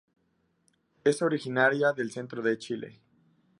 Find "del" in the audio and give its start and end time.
1.93-2.09